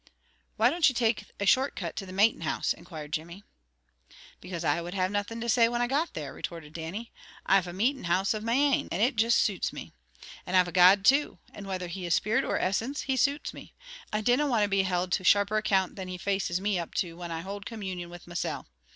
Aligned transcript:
"Why 0.57 0.71
don't 0.71 0.89
you 0.89 0.95
take 0.95 1.25
a 1.39 1.45
short 1.45 1.75
cut 1.75 1.95
to 1.97 2.07
the 2.07 2.11
matin' 2.11 2.41
house?" 2.41 2.73
inquired 2.73 3.13
Jimmy. 3.13 3.43
"Because 4.39 4.63
I 4.63 4.81
wad 4.81 4.95
have 4.95 5.11
nothing 5.11 5.39
to 5.41 5.47
say 5.47 5.69
when 5.69 5.79
I 5.79 5.85
got 5.85 6.15
there," 6.15 6.33
retorted 6.33 6.73
Dannie. 6.73 7.11
"I've 7.45 7.67
a 7.67 7.71
meetin' 7.71 8.05
house 8.05 8.33
of 8.33 8.43
my 8.43 8.53
ain, 8.55 8.87
and 8.91 8.99
it 8.99 9.15
juist 9.15 9.37
suits 9.39 9.71
me; 9.71 9.93
and 10.43 10.57
I've 10.57 10.67
a 10.67 10.71
God, 10.71 11.05
too, 11.05 11.37
and 11.53 11.67
whether 11.67 11.85
He 11.87 12.07
is 12.07 12.15
spirit 12.15 12.43
or 12.43 12.57
essence, 12.57 13.01
He 13.03 13.15
suits 13.15 13.53
me. 13.53 13.75
I 14.11 14.21
dinna 14.21 14.47
want 14.47 14.63
to 14.63 14.67
be 14.69 14.81
held 14.81 15.11
to 15.11 15.23
sharper 15.23 15.57
account 15.57 15.95
than 15.95 16.07
He 16.07 16.17
faces 16.17 16.59
me 16.59 16.79
up 16.79 16.95
to, 16.95 17.15
when 17.15 17.29
I 17.31 17.41
hold 17.41 17.67
communion 17.67 18.09
with 18.09 18.25
mesel'. 18.25 18.65